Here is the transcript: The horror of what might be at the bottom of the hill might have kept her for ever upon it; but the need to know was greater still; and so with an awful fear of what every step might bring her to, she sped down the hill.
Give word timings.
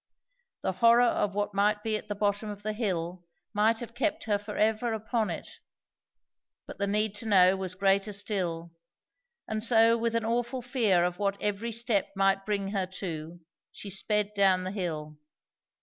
The 0.63 0.71
horror 0.71 1.03
of 1.03 1.35
what 1.35 1.53
might 1.53 1.83
be 1.83 1.95
at 1.95 2.07
the 2.07 2.15
bottom 2.15 2.49
of 2.49 2.63
the 2.63 2.73
hill 2.73 3.23
might 3.53 3.81
have 3.81 3.93
kept 3.93 4.23
her 4.23 4.39
for 4.39 4.57
ever 4.57 4.93
upon 4.93 5.29
it; 5.29 5.59
but 6.65 6.79
the 6.79 6.87
need 6.87 7.13
to 7.17 7.27
know 7.27 7.55
was 7.55 7.75
greater 7.75 8.11
still; 8.11 8.71
and 9.47 9.63
so 9.63 9.95
with 9.99 10.15
an 10.15 10.25
awful 10.25 10.63
fear 10.63 11.03
of 11.05 11.19
what 11.19 11.39
every 11.39 11.71
step 11.71 12.07
might 12.15 12.47
bring 12.47 12.69
her 12.69 12.87
to, 12.87 13.41
she 13.71 13.91
sped 13.91 14.31
down 14.33 14.63
the 14.63 14.71
hill. 14.71 15.19